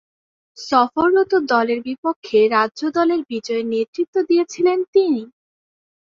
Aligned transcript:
সফররত 0.57 1.31
দলের 1.51 1.79
বিপক্ষে 1.87 2.39
রাজ্য 2.55 2.81
দলের 2.97 3.21
বিজয়ে 3.29 3.63
নেতৃত্ব 3.73 4.15
দিয়েছিলেন 4.29 4.79
তিনি। 4.93 5.23